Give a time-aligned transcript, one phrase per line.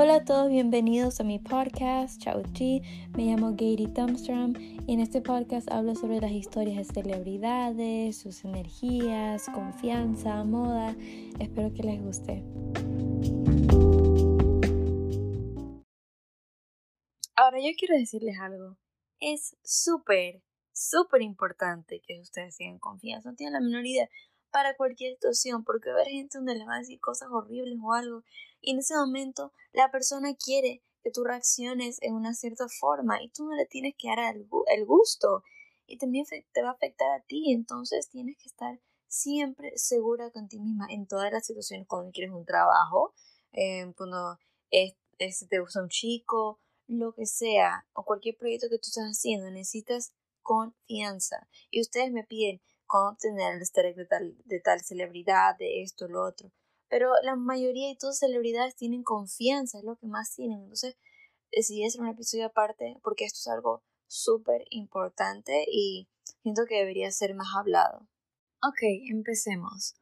[0.00, 2.82] Hola a todos, bienvenidos a mi podcast, Chao Chi.
[3.16, 4.54] Me llamo Gary Thumbstrom
[4.86, 10.94] y en este podcast hablo sobre las historias de celebridades, sus energías, confianza, moda.
[11.40, 12.44] Espero que les guste.
[17.34, 18.78] Ahora yo quiero decirles algo.
[19.18, 23.30] Es súper, súper importante que ustedes tengan confianza.
[23.30, 24.08] No tienen la menor idea
[24.50, 27.78] para cualquier situación, porque va a haber gente donde les va a decir cosas horribles
[27.82, 28.24] o algo,
[28.60, 33.30] y en ese momento la persona quiere que tú reacciones en una cierta forma y
[33.30, 35.42] tú no le tienes que dar el gusto.
[35.86, 40.48] Y también te va a afectar a ti, entonces tienes que estar siempre segura con
[40.48, 43.14] ti misma en todas las situaciones, cuando quieres un trabajo,
[43.52, 44.38] eh, cuando
[44.70, 44.94] es,
[45.48, 50.12] te gusta un chico, lo que sea, o cualquier proyecto que tú estás haciendo, necesitas
[50.42, 51.48] confianza.
[51.70, 56.08] Y ustedes me piden, cómo obtener el easter de tal, de tal celebridad, de esto,
[56.08, 56.50] lo otro.
[56.88, 60.62] Pero la mayoría de todas celebridades tienen confianza, es lo que más tienen.
[60.62, 60.96] Entonces
[61.52, 66.08] decidí hacer un episodio aparte porque esto es algo súper importante y
[66.42, 68.08] siento que debería ser más hablado.
[68.62, 69.94] Ok, empecemos.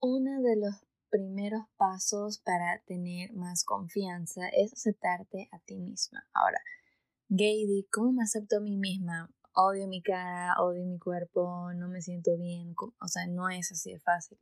[0.00, 0.74] Uno de los
[1.08, 6.28] primeros pasos para tener más confianza es aceptarte a ti misma.
[6.34, 6.60] Ahora,
[7.28, 9.30] Gady, ¿cómo me acepto a mí misma?
[9.56, 13.92] Odio mi cara, odio mi cuerpo, no me siento bien, o sea, no es así
[13.92, 14.38] de fácil.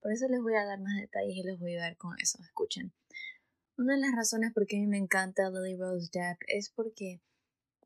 [0.00, 2.38] Por eso les voy a dar más detalles y les voy a dar con eso,
[2.42, 2.92] escuchen.
[3.76, 7.20] Una de las razones por qué a mí me encanta Lily Rose Depp es porque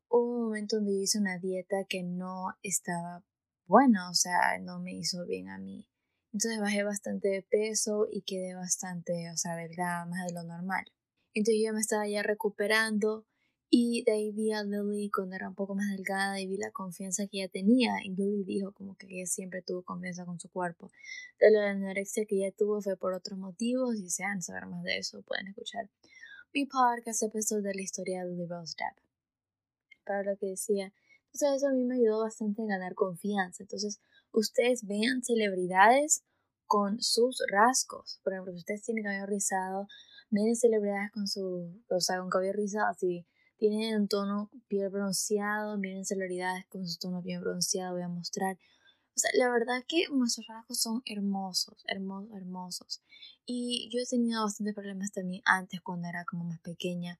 [0.09, 3.23] hubo un momento donde yo hice una dieta que no estaba
[3.67, 5.87] buena, o sea, no me hizo bien a mí.
[6.31, 10.85] Entonces bajé bastante de peso y quedé bastante, o sea, delgada, más de lo normal.
[11.35, 13.27] Entonces yo me estaba ya recuperando
[13.75, 16.69] y de ahí vi a Lily cuando era un poco más delgada y vi la
[16.69, 17.95] confianza que ella tenía.
[18.03, 20.91] Y Lily dijo como que ella siempre tuvo confianza con su cuerpo.
[21.39, 23.95] De la anorexia que ella tuvo fue por otros motivos.
[23.95, 25.89] Y si desean saber más de eso, pueden escuchar
[26.53, 29.03] mi podcast episodio de la historia de Lily Rose Depp.
[30.05, 30.93] Para lo que decía.
[31.33, 33.63] Entonces eso a mí me ayudó bastante a ganar confianza.
[33.63, 33.99] Entonces
[34.31, 36.23] ustedes vean celebridades
[36.67, 38.19] con sus rasgos.
[38.23, 39.87] Por ejemplo, si ustedes tienen cabello rizado,
[40.29, 43.25] ven celebridades con su, o sea, con cabello rizado así
[43.57, 48.57] tienen un tono piel bronceado, miren celebridades con su tono bien bronceado, voy a mostrar.
[49.15, 53.03] O sea, la verdad que nuestros rasgos son hermosos, hermosos, hermosos.
[53.45, 57.19] Y yo he tenido bastantes problemas también antes cuando era como más pequeña.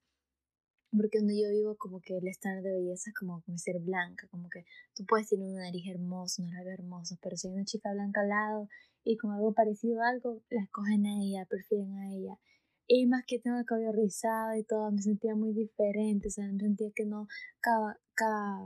[0.91, 4.49] Porque donde yo vivo como que el estándar de belleza es como, ser blanca, como
[4.49, 7.91] que tú puedes tener una nariz hermosa, una labio hermosa, pero si hay una chica
[7.93, 8.69] blanca al lado
[9.03, 12.39] y con algo parecido a algo, la escogen a ella, prefieren a ella.
[12.87, 16.45] Y más que tengo el cabello rizado y todo, me sentía muy diferente, o sea,
[16.51, 17.27] me sentía que no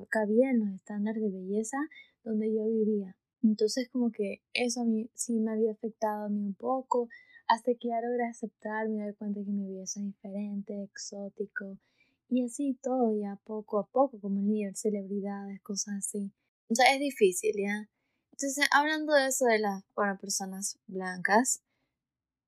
[0.10, 1.78] cabía en los estándares de belleza
[2.24, 3.16] donde yo vivía.
[3.44, 7.08] Entonces como que eso a mí sí me había afectado a mí un poco,
[7.48, 11.78] hasta que ya logré aceptar, me di cuenta que mi belleza es diferente, exótico,
[12.28, 16.34] y así todo ya poco a poco, como líder, celebridades, cosas así.
[16.70, 17.90] O sea, es difícil, ¿ya?
[18.32, 21.64] Entonces, hablando de eso de las bueno, personas blancas,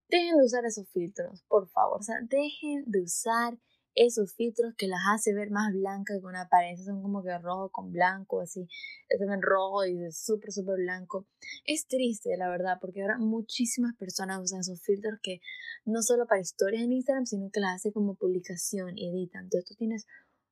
[0.09, 1.99] Dejen de usar esos filtros, por favor.
[1.99, 3.57] O sea, dejen de usar
[3.95, 6.85] esos filtros que las hace ver más blancas que una apariencia.
[6.85, 8.67] Son como que rojo con blanco, así.
[9.07, 11.27] Se ven rojo y súper, súper blanco.
[11.65, 15.41] Es triste, la verdad, porque ahora muchísimas personas usan esos filtros que
[15.85, 19.43] no solo para historias en Instagram, sino que las hace como publicación y editan.
[19.43, 20.07] Entonces tú tienes.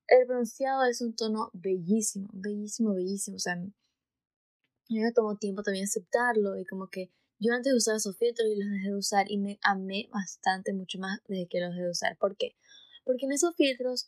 [0.06, 3.36] El bronceado es un tono bellísimo, bellísimo, bellísimo.
[3.36, 3.72] O sea, a mí
[4.88, 8.70] me tomó tiempo también aceptarlo y como que yo antes usaba esos filtros y los
[8.70, 12.16] dejé de usar y me amé bastante, mucho más desde que los dejé de usar.
[12.18, 12.56] ¿Por qué?
[13.04, 14.06] Porque en esos filtros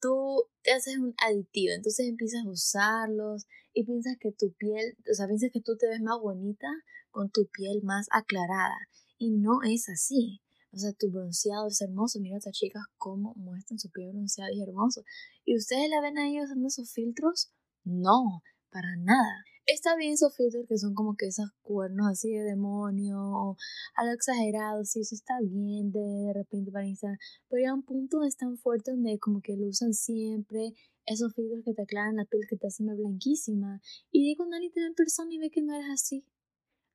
[0.00, 5.14] tú te haces un aditivo, entonces empiezas a usarlos y piensas que tu piel, o
[5.14, 6.68] sea, piensas que tú te ves más bonita
[7.10, 8.76] con tu piel más aclarada.
[9.18, 10.40] Y no es así.
[10.72, 12.20] O sea, tu bronceado es hermoso.
[12.20, 15.04] Mira a estas chicas cómo muestran su piel bronceada y hermoso.
[15.44, 17.52] ¿Y ustedes la ven ahí usando esos filtros?
[17.84, 19.44] No, para nada.
[19.72, 23.56] Está bien esos filtros que son como que esos cuernos así de demonio o
[23.94, 28.24] algo exagerado, sí, eso está bien de, de repente para Instagram, pero ya un punto
[28.24, 30.74] es tan fuerte donde como que lo usan siempre,
[31.06, 33.80] esos filtros que te aclaran la piel, que te hacen blanquísima,
[34.10, 36.24] y cuando alguien te ve en persona y ve que no eres así.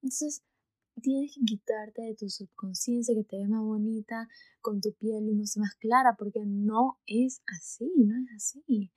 [0.01, 0.43] Entonces,
[1.01, 4.27] tienes que quitarte de tu subconsciencia que te ves más bonita
[4.59, 8.91] con tu piel y no sé más clara, porque no es así, no es así.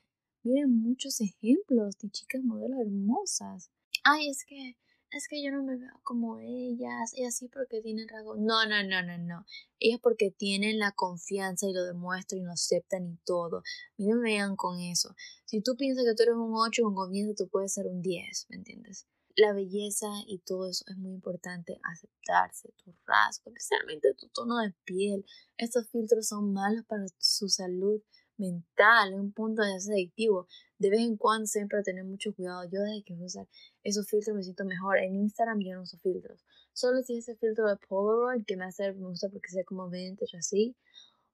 [0.48, 3.70] Miren muchos ejemplos de chicas modelos hermosas.
[4.02, 4.78] Ay, es que,
[5.10, 8.38] es que yo no me veo como ellas, y así porque tienen rasgos.
[8.38, 9.44] No, no, no, no, no.
[9.78, 13.62] Ellas porque tienen la confianza y lo demuestran y lo aceptan y todo.
[13.98, 15.14] Miren, vean con eso.
[15.44, 18.46] Si tú piensas que tú eres un 8 con confianza, tú puedes ser un 10,
[18.48, 19.06] ¿me entiendes?
[19.38, 24.74] la belleza y todo eso es muy importante, aceptarse, tu rasgo, especialmente tu tono de
[24.84, 25.24] piel.
[25.56, 28.02] Estos filtros son malos para su salud
[28.38, 30.46] mental, en un punto de adictivo.
[30.78, 32.64] De vez en cuando siempre tener mucho cuidado.
[32.70, 33.46] Yo desde que usar
[33.82, 34.98] esos filtros me siento mejor.
[34.98, 36.44] En Instagram yo no uso filtros.
[36.72, 40.36] Solo si ese filtro de Polaroid que me hace, me gusta porque sea como vintage
[40.36, 40.76] así,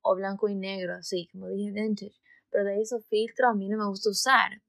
[0.00, 2.20] o blanco y negro así, como dije vintage.
[2.50, 4.62] Pero de esos filtros a mí no me gusta usar.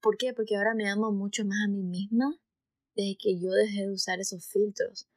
[0.00, 0.32] ¿Por qué?
[0.32, 2.38] Porque ahora me amo mucho más a mí misma
[2.94, 5.09] desde que yo dejé de usar esos filtros.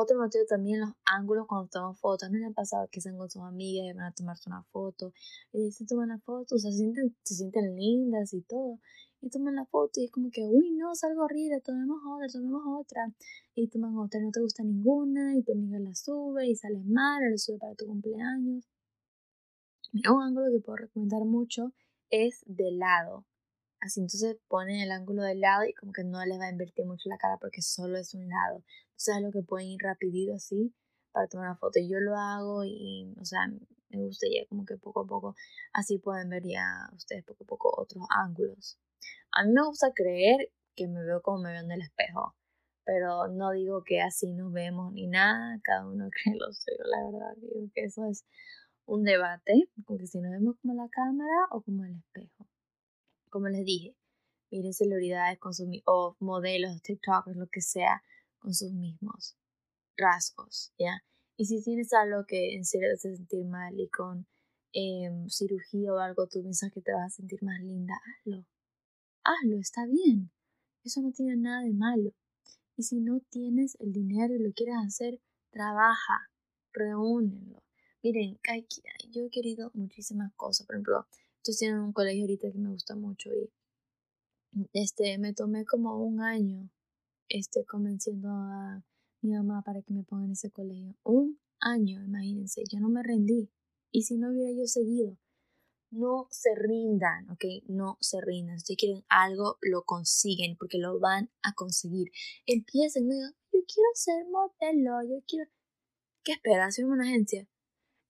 [0.00, 2.30] Otro motivo también los ángulos cuando toman fotos.
[2.30, 5.12] No le ha pasado que están con sus amigas y van a tomarse una foto.
[5.52, 8.78] Y dicen, toman la foto, se sienten, se sienten lindas y todo.
[9.20, 12.62] Y toman la foto y es como que, uy, no, salgo horrible, tomemos otra, tomemos
[12.80, 13.12] otra.
[13.54, 17.20] Y toman otra, no te gusta ninguna, y tu amiga la sube y sale mal,
[17.30, 18.64] la sube para tu cumpleaños.
[19.92, 21.74] Un ángulo que puedo recomendar mucho
[22.08, 23.26] es de lado.
[23.82, 26.86] Así entonces ponen el ángulo del lado y como que no les va a invertir
[26.86, 28.62] mucho la cara porque solo es un lado.
[29.00, 30.74] Entonces es lo que pueden ir rapidito así
[31.12, 31.80] para tomar una foto.
[31.80, 33.48] Yo lo hago y, o sea,
[33.88, 35.34] me gusta ya como que poco a poco
[35.72, 38.78] así pueden ver ya ustedes poco a poco otros ángulos.
[39.32, 42.36] A mí me gusta creer que me veo como me veo en el espejo,
[42.84, 47.04] pero no digo que así nos vemos ni nada, cada uno cree lo suyo, la
[47.10, 48.26] verdad, digo que eso es
[48.86, 52.46] un debate, porque si nos vemos como la cámara o como el espejo
[53.30, 53.96] como les dije,
[54.50, 58.02] miren celebridades con sus o modelos, TikTokers, lo que sea,
[58.40, 59.36] con sus mismos
[59.96, 61.04] rasgos, ¿ya?
[61.36, 64.26] Y si tienes algo que en serio te hace sentir mal y con
[64.72, 68.44] em, cirugía o algo tú piensas que te vas a sentir más linda, hazlo.
[69.24, 70.30] Hazlo, está bien.
[70.84, 72.12] Eso no tiene nada de malo.
[72.76, 75.20] Y si no tienes el dinero y lo quieres hacer,
[75.50, 76.30] trabaja,
[76.72, 77.62] reúnelo.
[78.02, 78.38] Miren,
[79.10, 80.66] yo he querido muchísimas cosas.
[80.66, 81.06] Por ejemplo,
[81.44, 83.50] estoy en un colegio ahorita que me gusta mucho y
[84.72, 86.70] este, me tomé como un año
[87.30, 88.84] este, convenciendo a
[89.22, 90.94] mi mamá para que me ponga en ese colegio.
[91.02, 93.50] Un año, imagínense, yo no me rendí.
[93.90, 95.16] Y si no hubiera yo seguido,
[95.90, 97.44] no se rindan, ¿ok?
[97.68, 98.60] No se rindan.
[98.60, 102.10] Si quieren algo, lo consiguen porque lo van a conseguir.
[102.46, 105.50] Empiecen, no digan, yo quiero ser modelo, yo quiero...
[106.22, 106.68] ¿Qué esperas?
[106.68, 107.48] Hacer una agencia.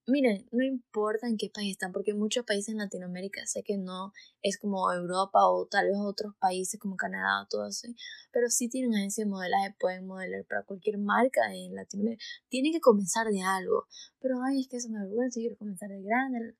[0.07, 4.11] Miren, no importa en qué país están, porque muchos países en Latinoamérica sé que no
[4.41, 7.95] es como Europa o tal vez otros países como Canadá o todo así,
[8.31, 12.23] pero sí tienen agencias de modelaje, pueden modelar para cualquier marca en Latinoamérica.
[12.49, 13.85] Tienen que comenzar de algo,
[14.19, 16.55] pero ay, es que eso me avergüenza, yo quiero comenzar de grande.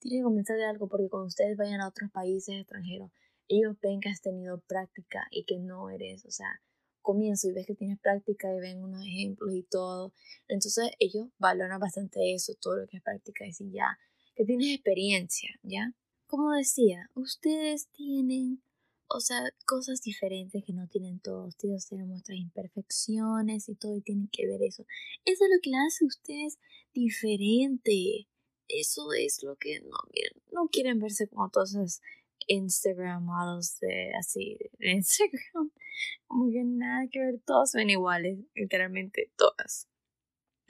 [0.00, 3.10] Tienen que comenzar de algo porque cuando ustedes vayan a otros países extranjeros,
[3.48, 6.60] ellos ven que has tenido práctica y que no eres, o sea,
[7.06, 10.12] comienzo y ves que tienes práctica y ven unos ejemplos y todo.
[10.48, 13.96] Entonces ellos valoran bastante eso, todo lo que es práctica, y si ya,
[14.34, 15.94] que tienes experiencia, ¿ya?
[16.26, 18.60] Como decía, ustedes tienen,
[19.06, 21.56] o sea, cosas diferentes que no tienen todos.
[21.56, 24.84] Todos tenemos nuestras imperfecciones y todo y tienen que ver eso.
[25.24, 26.58] Eso es lo que hace a ustedes
[26.92, 28.26] diferente.
[28.68, 32.02] Eso es lo que no, miren, no quieren verse como todas esas
[32.46, 35.70] Instagram models de así, de Instagram
[36.26, 39.88] como que nada que ver, todas son iguales, literalmente todas.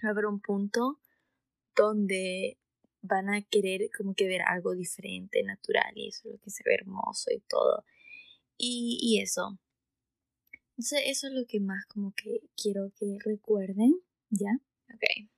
[0.04, 1.00] Va a haber un punto
[1.74, 2.58] donde
[3.02, 6.62] van a querer como que ver algo diferente, natural, y eso es lo que se
[6.64, 7.84] ve hermoso y todo.
[8.58, 9.58] Y, y eso.
[10.70, 13.94] Entonces, eso es lo que más como que quiero que recuerden,
[14.30, 14.58] ¿ya?
[14.94, 15.28] Ok.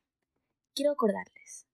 [0.75, 1.67] Quiero acordarles.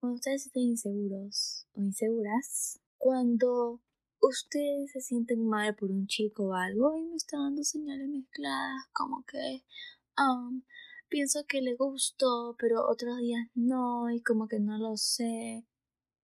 [0.00, 3.80] Cuando ustedes estén inseguros o inseguras, cuando
[4.20, 8.86] ustedes se sienten mal por un chico o algo y me está dando señales mezcladas
[8.92, 9.64] como que
[10.18, 10.62] um,
[11.08, 15.64] pienso que le gustó pero otros días no y como que no lo sé.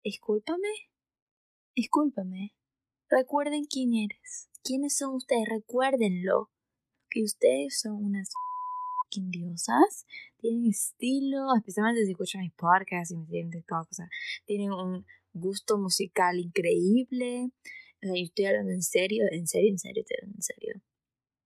[0.02, 0.68] Discúlpame.
[1.74, 2.54] Discúlpame.
[3.08, 4.50] Recuerden quién eres.
[4.62, 6.50] Quiénes son ustedes recuérdenlo.
[7.08, 8.30] Que ustedes son unas
[9.16, 10.06] diosas.
[10.38, 14.08] Tienen estilo especialmente si escuchan mis podcasts y me tienen TikTok o sea
[14.44, 17.50] tienen un gusto musical increíble
[18.12, 20.82] estoy hablando en serio, en serio, en serio, en serio.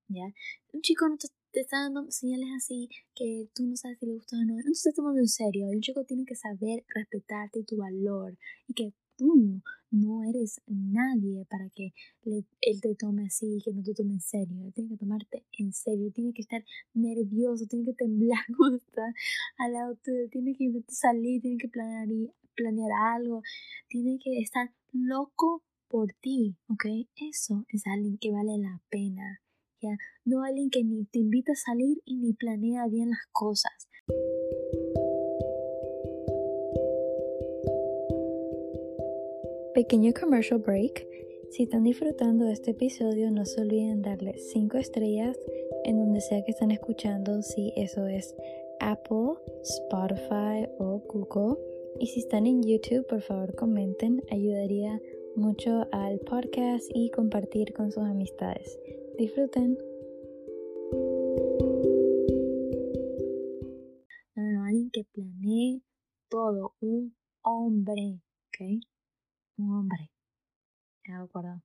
[0.07, 0.33] ¿Ya?
[0.73, 1.27] Un chico no te,
[1.59, 4.55] está dando señales así que tú no sabes si le gusta o no.
[4.55, 5.67] No te estás tomando en serio.
[5.67, 8.37] Un chico tiene que saber respetarte y tu valor.
[8.67, 9.61] Y que tú
[9.91, 14.21] no eres nadie para que él te tome así y que no te tome en
[14.21, 14.71] serio.
[14.73, 16.11] Tiene que tomarte en serio.
[16.11, 16.63] Tiene que estar
[16.93, 19.13] nervioso, tiene que temblar cuando está
[19.57, 20.29] al lado tuyo.
[20.31, 22.07] Tiene que salir, tiene que planear,
[22.55, 23.41] planear algo.
[23.87, 26.85] Tiene que estar loco por ti, ¿ok?
[27.29, 29.41] Eso es alguien que vale la pena,
[29.81, 29.97] ¿ya?
[30.23, 33.89] No alguien que ni te invita a salir y ni planea bien las cosas.
[39.73, 41.07] Pequeño commercial break.
[41.51, 45.37] Si están disfrutando de este episodio, no se olviden darle 5 estrellas
[45.83, 48.35] en donde sea que están escuchando, si eso es
[48.79, 51.57] Apple, Spotify o Google.
[51.99, 55.01] Y si están en YouTube, por favor comenten, ayudaría
[55.39, 58.77] mucho al podcast y compartir con sus amistades.
[59.17, 59.77] Disfruten.
[64.35, 65.81] No, no, alguien que planee
[66.27, 68.83] todo, un hombre, ¿ok?
[69.57, 70.11] Un hombre.
[71.07, 71.63] ¿Me acuerdo?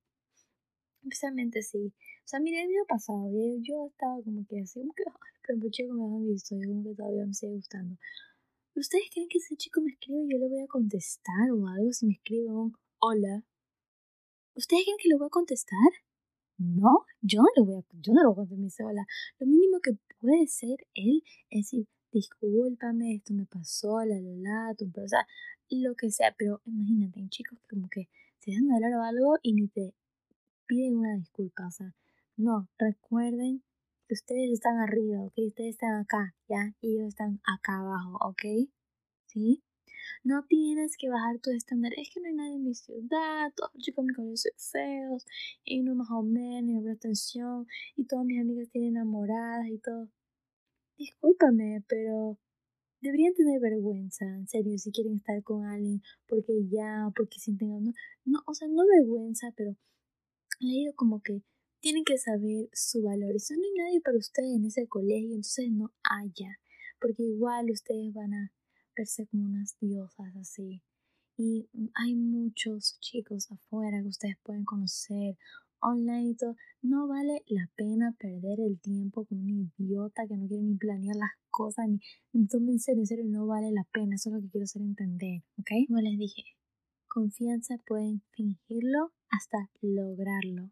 [1.03, 1.93] Especialmente sí.
[1.97, 3.29] O sea, mire, el video pasado,
[3.61, 5.03] yo estaba como que así, como que,
[5.45, 7.97] pero el chico me ha visto, yo como que todavía me sigue gustando.
[8.73, 11.91] ¿Ustedes creen que ese chico me escribe y yo le voy a contestar o algo
[11.91, 13.43] si me escribe un hola?
[14.55, 15.91] ¿Ustedes creen que le voy a contestar?
[16.57, 19.05] No, yo no le voy a, yo no le voy a contestar hola.
[19.39, 24.75] Lo mínimo que puede ser él es decir, discúlpame, esto me pasó, la la la,
[24.75, 25.27] tu, o sea,
[25.69, 28.07] lo que sea, pero imagínate, un chico que como que
[28.39, 29.93] se dejan de hablar o algo y ni te
[30.67, 31.93] piden una disculpa, o sea,
[32.37, 33.61] no, recuerden
[34.07, 35.33] que ustedes están arriba, ¿ok?
[35.47, 36.73] Ustedes están acá, ¿ya?
[36.79, 38.69] Y ellos están acá abajo, ¿ok?
[39.25, 39.63] ¿Sí?
[40.23, 41.93] No tienes que bajar tu estándar.
[41.97, 44.51] Es que no hay nadie en mi ciudad, todos los chicos en mi colegio son
[44.57, 45.25] feos,
[45.63, 50.09] y no más o menos, y atención, y todas mis amigas tienen enamoradas y todo.
[50.97, 52.37] Discúlpame, pero
[53.01, 57.93] deberían tener vergüenza, en serio, si quieren estar con alguien porque ya, porque sienten, no,
[58.25, 59.75] no o sea, no vergüenza, pero
[60.59, 61.43] le digo como que
[61.85, 63.35] tienen que saber su valor.
[63.35, 66.57] Y si no hay nadie para ustedes en ese colegio, entonces no haya.
[66.99, 68.51] Porque igual ustedes van a
[68.95, 70.81] verse como unas diosas así.
[71.37, 75.37] Y hay muchos chicos afuera que ustedes pueden conocer
[75.79, 76.55] online y todo.
[76.81, 81.15] No vale la pena perder el tiempo con un idiota que no quiere ni planear
[81.15, 81.99] las cosas, ni
[82.33, 84.15] en serio, en serio, no vale la pena.
[84.15, 85.71] Eso es lo que quiero hacer entender, ¿ok?
[85.87, 86.43] Como les dije,
[87.07, 90.71] confianza pueden fingirlo hasta lograrlo.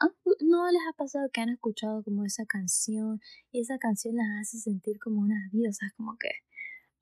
[0.00, 3.20] Ah, ¿No les ha pasado que han escuchado como esa canción
[3.52, 6.30] y esa canción las hace sentir como unas diosas, como que,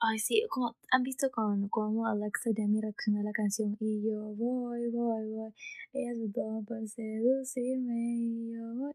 [0.03, 4.35] ay sí, como han visto con cómo Alexa Demi reacciona a la canción y yo
[4.35, 5.53] voy, voy, voy,
[5.93, 8.93] ella se toma por seducirme y yo voy.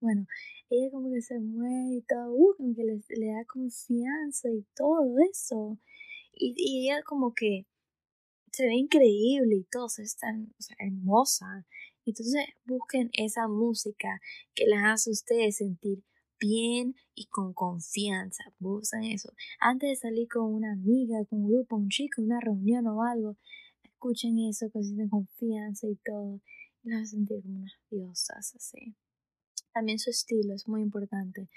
[0.00, 0.26] Bueno,
[0.68, 4.64] ella como que se mueve y todo, uh, como que le, le da confianza y
[4.74, 5.78] todo eso.
[6.32, 7.66] Y, y ella como que
[8.52, 11.66] se ve increíble y todo, es tan hermosa.
[12.04, 14.20] Entonces busquen esa música
[14.54, 16.02] que las hace a ustedes sentir
[16.38, 18.44] bien y con confianza.
[18.58, 19.32] Busquen eso.
[19.60, 23.36] Antes de salir con una amiga, con un grupo, un chico, una reunión o algo,
[23.82, 26.40] escuchen eso que sienten confianza y todo.
[26.82, 28.94] Y las sentir como unas diosas así.
[29.72, 31.48] También su estilo es muy importante.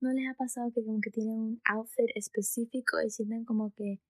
[0.00, 4.00] ¿No les ha pasado que como que tienen un outfit específico y sienten como que,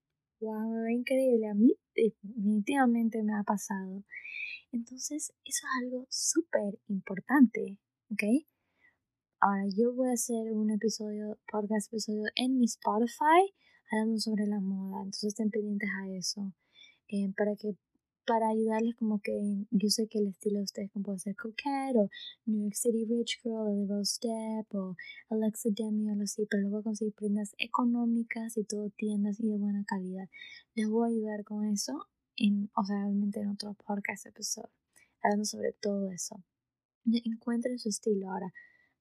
[0.41, 1.49] wow, me ve increíble?
[1.49, 4.03] A mí definitivamente me ha pasado.
[4.73, 7.79] Entonces, eso es algo súper importante,
[8.11, 8.23] ¿ok?
[9.45, 13.53] Ahora, yo voy a hacer un episodio, podcast episodio en mi Spotify
[13.91, 16.53] hablando sobre la moda, entonces estén pendientes a eso,
[17.09, 17.75] eh, para que
[18.25, 22.09] para ayudarles como que yo sé que el estilo de ustedes puede ser Coquette o
[22.47, 24.95] New York City Rich Girl o The Rose Step o
[25.29, 29.57] Alexa Demi o algo así, pero a conseguir prendas económicas y todo tiendas y de
[29.57, 30.29] buena calidad.
[30.77, 32.07] Les voy a ayudar con eso
[32.37, 34.71] en, o sea, obviamente en otro podcast episodio,
[35.21, 36.41] hablando sobre todo eso.
[37.25, 38.53] Encuentren su estilo ahora.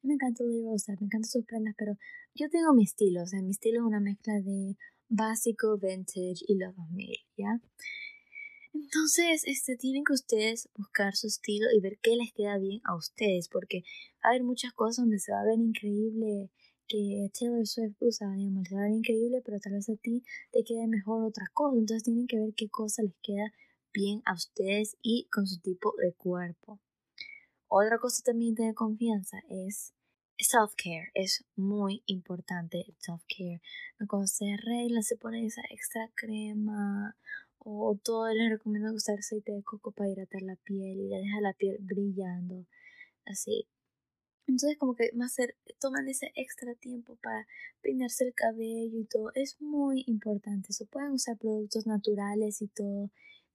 [0.04, 1.96] Me encanta Lee Rosa, me encantan sus prendas, pero
[2.34, 4.76] yo tengo mi estilo, o sea, mi estilo es una mezcla de
[5.10, 7.62] básico, vintage y los 2000, ¿ya?
[8.74, 12.96] Entonces, este, tienen que ustedes buscar su estilo y ver qué les queda bien a
[12.96, 13.84] ustedes, porque
[14.24, 16.50] va a haber muchas cosas donde se va a ver increíble
[16.88, 20.64] que Taylor Swift usa, digamos, va a ver increíble, pero tal vez a ti te
[20.64, 21.78] quede mejor otra cosa.
[21.78, 23.54] Entonces tienen que ver qué cosa les queda
[23.94, 26.80] bien a ustedes y con su tipo de cuerpo.
[27.74, 29.94] Otra cosa también tener confianza es
[30.38, 31.10] self-care.
[31.14, 33.62] Es muy importante el self-care.
[34.10, 37.16] Cuando se arregla, se pone esa extra crema
[37.60, 41.40] o todo les recomiendo usar aceite de coco para hidratar la piel y le deja
[41.40, 42.68] la piel brillando.
[43.26, 43.70] Así.
[44.48, 47.48] Entonces como que más ser, toman ese extra tiempo para
[47.80, 49.32] peinarse el cabello y todo.
[49.34, 50.68] Es muy importante.
[50.72, 53.12] eso pueden usar productos naturales y todo.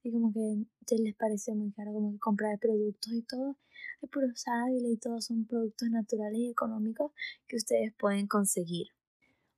[0.06, 3.56] Y como que se les parece muy caro como que comprar productos y todo.
[4.00, 7.10] Hay puros sábiles y todo son productos naturales y económicos
[7.48, 8.86] que ustedes pueden conseguir.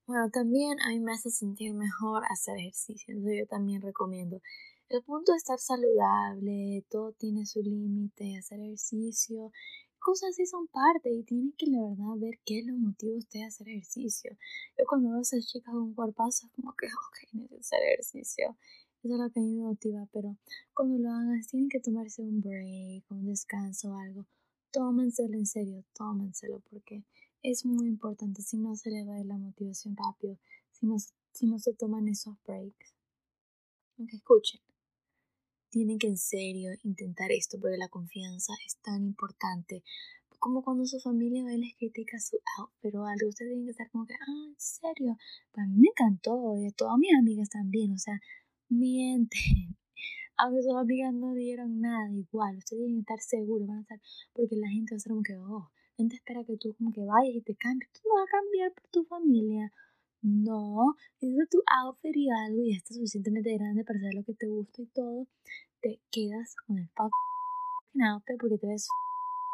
[0.06, 3.12] Bueno, también a mí me hace sentir mejor hacer ejercicio.
[3.12, 4.40] Entonces yo también recomiendo.
[4.88, 9.52] El punto de estar saludable, todo tiene su límite, hacer ejercicio
[9.98, 13.40] cosas así son parte y tienen que la verdad ver qué lo motiva a usted
[13.42, 14.36] a hacer ejercicio.
[14.78, 18.56] Yo cuando veo a esas chicas con cuerpazo es como que, ok, necesito hacer ejercicio.
[19.08, 20.36] Eso es lo que a mí me motiva, pero
[20.74, 24.26] cuando lo hagan, tienen que tomarse un break, un descanso o algo.
[24.70, 27.04] Tómenselo en serio, tómenselo, porque
[27.42, 28.42] es muy importante.
[28.42, 30.36] Si no, se les va la motivación rápido,
[30.72, 30.96] si no,
[31.32, 32.92] si no se toman esos breaks.
[33.96, 34.60] Aunque escuchen,
[35.70, 39.82] tienen que en serio intentar esto, porque la confianza es tan importante
[40.38, 43.70] como cuando su familia va y les critica su outfit o algo, ustedes tienen que
[43.70, 45.16] estar como que, ah, en serio,
[45.50, 48.20] pues a mí me encantó, y a todas mis amigas también, o sea,
[48.68, 49.30] mienten.
[50.37, 54.00] Aunque sus amigas no dieron nada, igual, ustedes tienen que estar seguros, van a estar,
[54.32, 57.04] porque la gente va a ser como que, oh, gente espera que tú como que
[57.04, 59.72] vayas y te cambies, tú no vas a cambiar por tu familia.
[60.22, 64.46] No, es tu outfit y algo y estás suficientemente grande para saber lo que te
[64.46, 65.26] gusta y todo,
[65.80, 68.88] te quedas con el fucking outfit porque te ves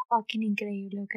[0.08, 1.14] fucking increíble, ¿ok?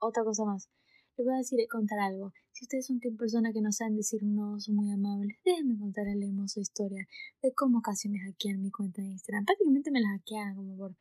[0.00, 0.68] Otra cosa más.
[1.16, 2.32] Les voy a decir, contar algo.
[2.64, 6.24] Ustedes son tipo persona que no saben decir no, son muy amables, déjenme contar la
[6.24, 7.06] hermosa historia
[7.42, 9.44] de cómo casi me hackean mi cuenta de Instagram.
[9.44, 10.96] Prácticamente me la hackearon como por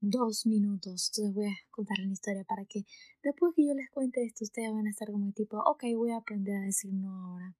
[0.00, 1.12] dos minutos.
[1.12, 2.84] Entonces voy a contar la historia para que
[3.22, 6.16] después que yo les cuente esto, ustedes van a estar como tipo, ok, voy a
[6.16, 7.54] aprender a decir no ahora.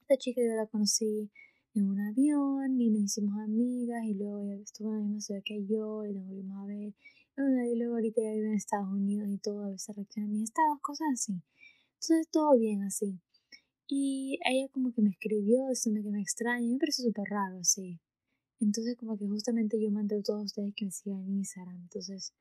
[0.00, 1.30] Esta chica yo la conocí
[1.74, 5.42] en un avión y nos hicimos amigas y luego ella estuvo en la misma ciudad
[5.44, 6.94] que yo y nos volvimos a ver
[7.72, 10.44] y luego ahorita ya vive en Estados Unidos y todo, a veces reacciona a mis
[10.44, 11.40] estados, cosas así.
[12.02, 13.20] Entonces todo bien así.
[13.86, 18.00] Y ella como que me escribió, diciendo que me extraña, me parece súper raro, así.
[18.58, 21.76] Entonces como que justamente yo mandé a todos ustedes que me sigan en Instagram.
[21.76, 22.32] Entonces,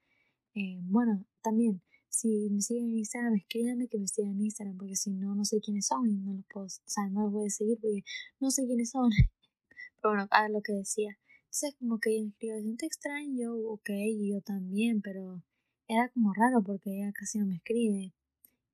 [0.55, 4.95] eh, bueno, también, si me siguen en Instagram, escríbanme que me sigan en Instagram, porque
[4.95, 7.47] si no, no sé quiénes son y no los puedo, o sea, no los voy
[7.47, 8.03] a seguir porque
[8.39, 9.09] no sé quiénes son.
[10.01, 11.17] Pero bueno, a lo que decía.
[11.47, 15.43] Entonces como que ella me escribió, te extraño, ok, y yo también, pero
[15.87, 18.13] era como raro porque ella casi no me escribe.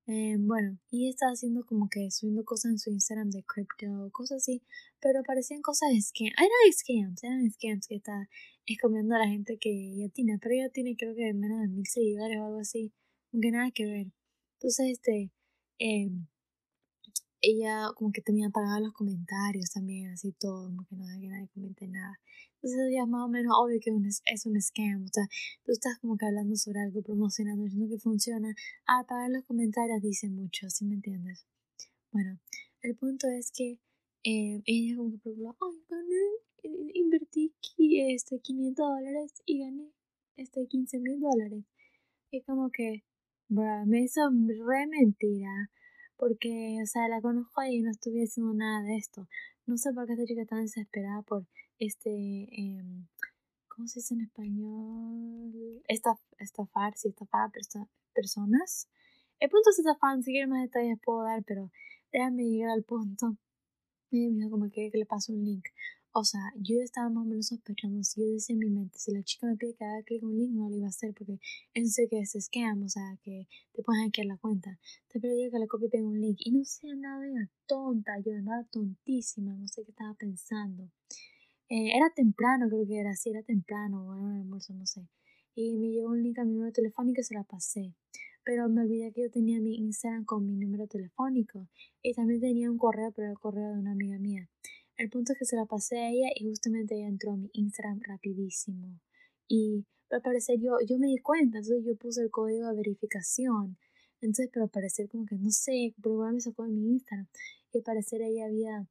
[0.08, 4.36] Eh, bueno, y estaba haciendo como que subiendo cosas en su Instagram de crypto, cosas
[4.38, 4.62] así,
[5.00, 6.32] pero parecían cosas de scams.
[6.38, 8.28] Ah, eran scams, eran scams que está
[8.66, 11.86] escomiendo a la gente que ella tiene, pero ella tiene creo que menos de mil
[11.86, 12.92] seguidores o algo así,
[13.32, 14.06] aunque nada que ver.
[14.60, 15.32] Entonces, este,
[15.80, 16.08] eh,
[17.46, 21.48] ella como que tenía apagados los comentarios también, así todo, como que no que nadie
[21.54, 22.18] comente nada.
[22.56, 23.90] Entonces ya es más o menos obvio que
[24.24, 25.24] es un scam, o sea,
[25.64, 28.52] tú estás como que hablando sobre algo, promocionando, diciendo que funciona,
[28.86, 31.46] apagar los comentarios dice mucho, ¿sí me entiendes?
[32.10, 32.40] Bueno,
[32.82, 33.78] el punto es que
[34.24, 39.92] eh, ella como que probó, ay, gané, invertí este 500 dólares y gané
[40.36, 41.64] este 15 mil dólares.
[42.32, 43.04] Y como que,
[43.48, 45.70] bro, me hizo re mentira
[46.16, 49.28] porque, o sea, la conozco y no estuve haciendo nada de esto.
[49.66, 51.46] No sé por qué esta chica está desesperada por
[51.78, 52.82] este, eh,
[53.68, 55.82] ¿cómo se dice en español?
[55.88, 57.50] Estaf, estafar, sí, estafar
[58.14, 58.88] personas.
[59.38, 61.70] El punto es estafar, si quieren más detalles puedo dar, pero
[62.12, 63.36] déjame llegar al punto.
[64.10, 65.66] Me dijo como que, que le paso un link.
[66.18, 69.12] O sea, yo estaba más o menos sospechando, si yo decía en mi mente, si
[69.12, 71.12] la chica me pide que haga clic en un link, no lo iba a hacer
[71.12, 71.38] porque
[71.74, 74.78] él sé que es scam, o sea, que te pueden hackear la cuenta.
[75.08, 76.38] Te pedí que le copie y un link.
[76.40, 80.90] Y no sé, andaba bien tonta, yo andaba tontísima, no sé qué estaba pensando.
[81.68, 85.06] Eh, era temprano, creo que era así, era temprano, o era un almuerzo, no sé.
[85.54, 87.94] Y me llegó un link a mi número telefónico y se la pasé.
[88.42, 91.68] Pero me olvidé que yo tenía mi Instagram con mi número telefónico.
[92.00, 94.48] Y también tenía un correo, pero el correo de una amiga mía.
[94.96, 97.50] El punto es que se la pasé a ella y justamente ella entró a mi
[97.52, 98.98] Instagram rapidísimo.
[99.46, 103.76] Y al parecer yo, yo me di cuenta, entonces yo puse el código de verificación.
[104.22, 107.28] Entonces, pero al parecer como que no sé, pero me sacó de mi Instagram.
[107.72, 108.88] Y al parecer ella había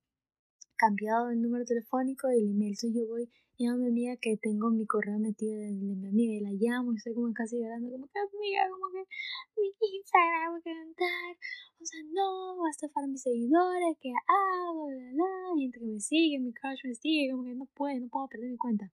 [0.76, 2.74] cambiado el número telefónico y el email.
[2.74, 6.52] Entonces yo voy mi amiga que tengo mi correo metido de, mi amiga y la
[6.52, 9.06] llamo y estoy como casi llorando, como que amiga, como que
[9.58, 11.38] mi Instagram voy a cantar,
[11.82, 14.91] o sea, no, voy a estafar a mis seguidores, ¿qué hago?
[14.91, 18.10] La, la, gente que me sigue, mi crush me sigue, como que no puedo, no
[18.10, 18.91] puedo perder mi cuenta.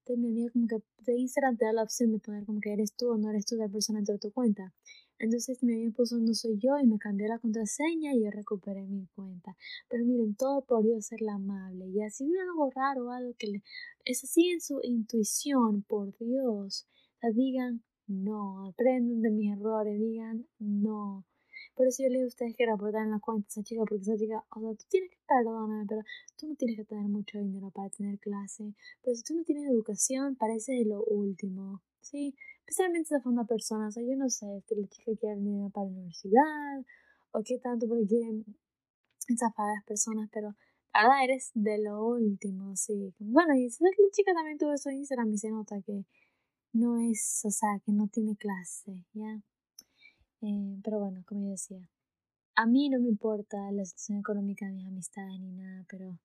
[0.00, 2.72] Entonces mi amiga como que de Instagram te da la opción de poner como que
[2.72, 4.72] eres tú o no eres tú la persona dentro de tu cuenta.
[5.18, 9.06] Entonces mi puso no soy yo y me cambió la contraseña y yo recuperé mi
[9.14, 9.56] cuenta.
[9.88, 11.86] Pero miren, todo por yo ser la amable.
[11.88, 13.62] Y así ven algo raro, algo que le,
[14.04, 16.86] es así en su intuición, por Dios.
[17.22, 21.24] O digan no, aprendan de mis errores, digan no.
[21.74, 24.02] Por eso yo le digo a ustedes que reportan la cuenta a esa chica, porque
[24.02, 26.02] esa chica, o sea, tú tienes que perdonarme, pero
[26.36, 28.74] tú no tienes que tener mucho dinero para tener clase.
[29.02, 31.82] Pero si tú no tienes educación, parece lo último.
[32.04, 32.34] ¿sí?
[32.66, 35.86] Especialmente si una persona, o sea, yo no sé si la chica quiere venir para
[35.86, 36.84] la universidad
[37.32, 38.44] o qué tanto porque quieren
[39.28, 40.54] estafar a las personas, pero
[40.94, 43.12] la verdad eres de lo último, sí.
[43.18, 46.04] Bueno, y si la chica también tuvo eso en Instagram y se nota que
[46.72, 49.42] no es, o sea, que no tiene clase, ¿ya?
[50.42, 51.88] Eh, pero bueno, como yo decía,
[52.56, 56.18] a mí no me importa la situación económica de mis amistades ni nada, pero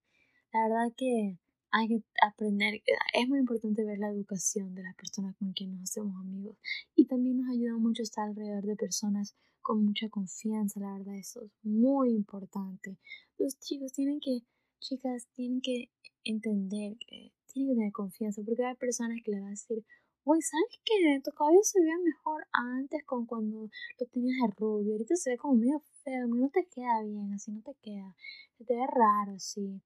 [0.54, 1.38] La verdad que
[1.72, 2.82] hay que aprender,
[3.14, 6.58] es muy importante ver la educación de las personas con quien nos hacemos amigos
[6.96, 11.44] y también nos ayuda mucho estar alrededor de personas con mucha confianza, la verdad eso
[11.44, 12.98] es muy importante.
[13.38, 14.42] Los chicos tienen que,
[14.80, 15.90] chicas, tienen que
[16.24, 19.84] entender que tienen que tener confianza porque hay personas que le van a decir,
[20.24, 21.22] uy, ¿sabes qué?
[21.24, 25.38] Tu cabello se veía mejor antes con cuando lo tenías de rubio, ahorita se ve
[25.38, 28.16] como medio feo, no te queda bien, así no te queda,
[28.58, 29.82] se te ve raro, sí.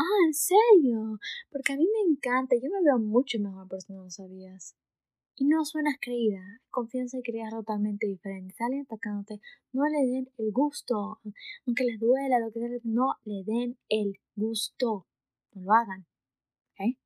[0.00, 1.18] Ah, ¿en serio?
[1.50, 4.76] Porque a mí me encanta, yo me veo mucho mejor por si no lo sabías.
[5.34, 8.54] Y no suenas creída, confianza y creída totalmente diferente.
[8.56, 9.40] Salen atacándote,
[9.72, 11.18] no le den el gusto,
[11.66, 15.08] aunque les duela, lo que sea, no le den el gusto,
[15.52, 16.06] no lo hagan.
[16.74, 16.96] ¿ok?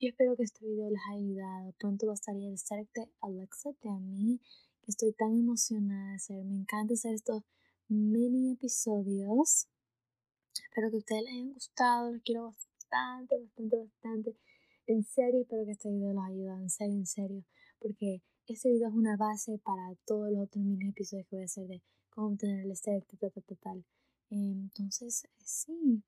[0.00, 1.72] Yo espero que este video les haya ayudado.
[1.78, 4.40] Pronto va a estar el Select de Alexa de a mí,
[4.82, 6.44] que estoy tan emocionada de hacer.
[6.44, 7.44] Me encanta hacer estos
[7.86, 9.68] mini episodios.
[10.62, 14.36] Espero que a ustedes les hayan gustado, los quiero bastante, bastante, bastante.
[14.86, 17.44] En serio, espero que este video los ayude, en serio, en serio,
[17.78, 21.44] porque este video es una base para todos los otros mini episodios que voy a
[21.44, 23.84] hacer de cómo obtener el tal, tal, tal.
[24.30, 26.02] Entonces, sí,